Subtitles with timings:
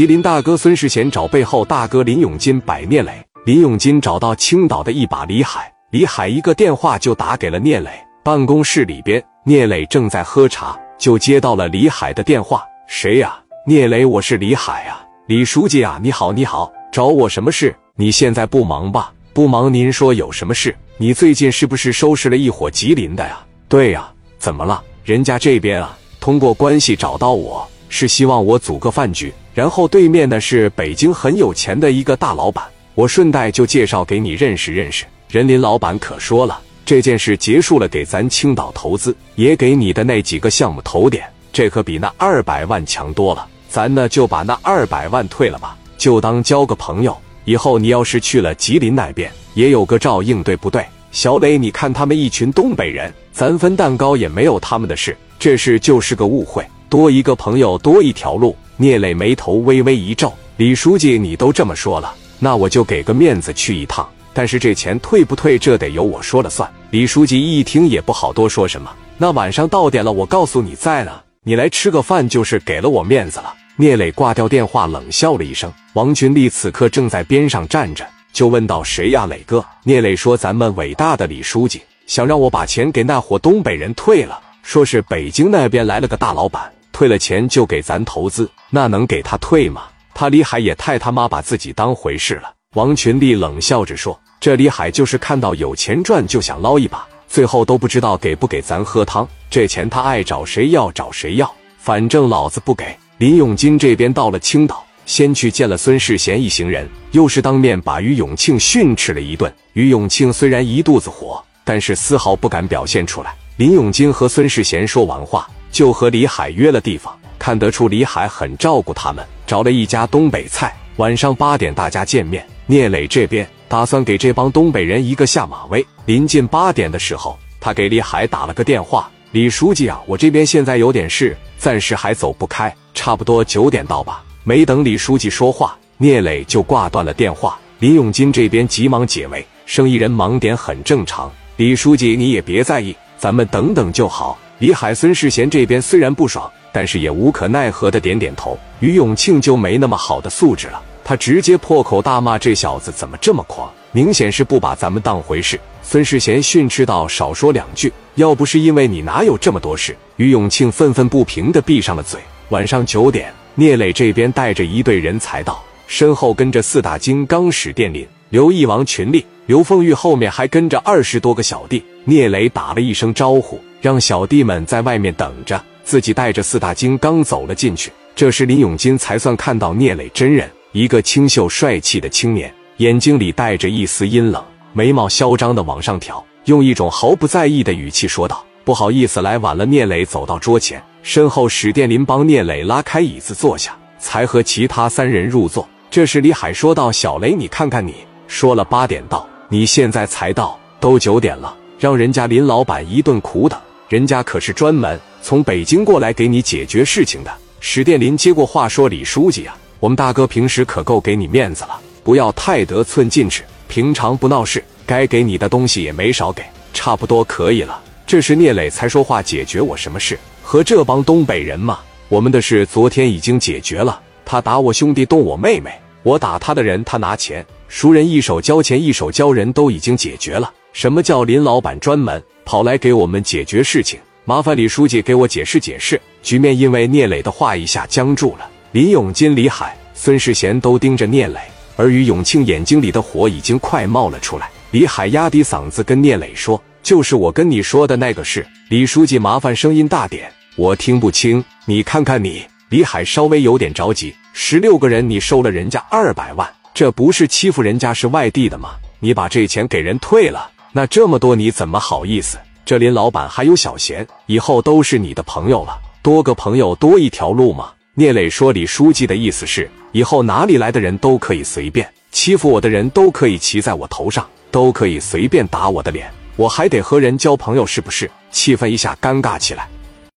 [0.00, 7.90] 吉林大哥孙世贤找背后大哥林永金摆聂磊，林永金找到青岛的一把李海，李海一个电话就打给了聂磊。
[8.24, 12.64] 办公室里边，聂磊正在喝茶，就接到了李海的电话。
[12.86, 13.38] 谁呀？
[13.66, 17.76] 聂磊，我是李海啊，李书记啊，你好，你好，找我什么事？
[17.94, 19.12] 你现在不忙吧？
[19.34, 20.74] 不忙，您说有什么事？
[20.96, 23.38] 你最近是不是收拾了一伙吉林的呀？
[23.68, 24.82] 对呀，怎么了？
[25.04, 35.04] 人家这边啊，通过关系找到我，是希望我组个饭局，然后对面呢是北京很有钱的一个大老板，我顺带就介绍给你认识认识。
[35.28, 43.46] 人林老板可说了，这件事结束了，给咱青岛投资，也给你的那几个项目投点，这可比那二百万强多了。
[43.68, 47.16] 咱呢就把那二百万退了吧，就当交个朋友。
[47.44, 50.84] 以后你要是去了吉林那边，也有个照应，对不对？
[51.12, 58.54] 小磊，你看他们一群东北人，咱分蛋糕也没有他们的事，这事就是个误会，多一个朋友多一条路。
[58.76, 64.06] 聂磊眉头微微一皱，李书记，你都这么说了，那我就给个面子去一趟。
[64.32, 66.68] 但是这钱退不退，这得由我说了算。
[66.90, 68.90] 李书记一听也不好多说什么。
[69.18, 71.12] 那晚上到点了，我告诉你在呢，
[71.44, 73.54] 你来吃个饭就是给了我面子了。
[73.76, 75.72] 聂磊挂掉电话，冷笑了一声。
[75.92, 89.84] 王群力此刻正在边上站着，就问道：“谁呀，磊哥？”聂磊说：“咱们伟大的李书记想让我把钱给那伙东北人退了，说是北京那边来了个大老板，退了钱就给咱投资，那能给他退吗？
[90.12, 99.26] 他李海也太他妈把自己当回事了。”王群力冷笑着说：“这李海就是看到有钱赚就想捞一把，最后都不知道给不给咱喝汤。
[99.48, 109.50] 这钱他爱找谁要找谁要，反正老子不给。”林永金这边到了青岛，先去见了孙世贤一行人，又是当面把于永庆训斥了一顿。
[109.72, 113.34] 于永庆虽然一肚子火，但是丝毫不敢表现出来。
[113.56, 117.16] 林永金和孙世贤说完话，就和李海约了地方。
[117.38, 120.74] 看得出李海很照顾他们，找了一家东北菜。
[120.96, 122.46] 晚上八点大家见面。
[122.66, 125.84] 聂磊这边打算给这帮东北人一个下马威。
[126.04, 134.22] 临近八点的时候，他给李海打了个电话：“李书记啊，我这边现在有点事，暂时还走不开。”差不多九点到吧。
[134.44, 137.58] 没等李书记说话，聂磊就挂断了电话。
[137.78, 141.32] 林永金这边急忙解围，生意人忙点很正常。
[141.56, 144.38] 李书记你也别在意，咱们等等就好。
[144.60, 148.58] 李海孙世贤这边虽然不爽，但是也无可奈何的点点头。
[148.80, 155.58] 于永庆就没那么好的素质了，他直接破口大骂这小子怎么这么狂，明显是不把咱们当回事。
[155.82, 162.20] 孙世贤训斥道：“少说两句，要不是因为你，哪有这么多事？”于永庆愤愤不平的闭上了嘴。
[162.50, 171.82] 晚上九点，聂磊这边带着一队人才到，身后跟着四大金刚史殿林、刘义王群力、刘凤玉，后面还跟着二十多个小弟。
[172.04, 177.90] 聂磊打了一声招呼，让小弟们在外面等着，自己带着四大金刚走了进去。
[178.14, 190.82] 这时林永金才算看到聂磊真人，一个清秀帅气的青年，眼睛里带着一丝阴冷，眉毛嚣张的往上挑，用一种毫不在意的语气说道：“不好意思，来晚了。”聂磊走到桌前。
[191.02, 195.66] 身后，史殿林帮聂磊拉开椅子坐下，才和其他三人入座。
[195.90, 197.94] 这时，李海说道：“小雷，你看看你，
[198.28, 203.58] 说了八点到，你现在才到，都九点了，让人家林老板一顿苦等。
[203.90, 213.42] 人家可是专门从北京过来给你解决事情的。”史殿林接过话说：“李书记啊，我们大哥平时可够给你面子了，不要太得寸进尺。
[213.66, 216.42] 平常不闹事，该给你的东西也没少给，
[216.72, 224.00] 差不多可以了。”这时，聂磊才说话：“解决我什么事？”和这帮东北人嘛，我们的事昨天已经解决了。
[224.24, 225.70] 他打我兄弟，动我妹妹，
[226.04, 230.50] 我打他的人，他拿钱，熟人一手交钱，一手交人，都已经解决了。
[230.72, 233.98] 什么叫林老板专门跑来给我们解决事情？
[234.24, 236.00] 麻烦李书记给我解释解释。
[236.22, 238.48] 局面因为聂磊的话一下僵住了。
[238.72, 241.40] 林永金、李海、孙世贤都盯着聂磊，
[241.76, 244.48] 而于永庆眼睛里的火已经快冒了出来。
[244.70, 250.30] 李海压低嗓子跟聂磊说：“就是我跟你说的那个事。”李书记，麻烦声音大点。
[250.56, 254.14] 我听不清，你看看你，李海稍微有点着急。
[254.32, 258.76] 十六个人，你收了人家二百万，这不是欺负人家是外地的吗？
[259.00, 262.38] 你把这钱给人退了，那这么多你怎么好意思？
[262.64, 267.72] 这林老板还有小贤，以后都是你的朋友了，多个朋友多一条路嘛。
[267.94, 279.68] 聂磊说：“李书记的意思是，以后哪里来的人都可以随便欺负我的人，都可以骑在我头上，都可以随便打我的脸，我还得和人交朋友，是不是？”气氛一下尴尬起来。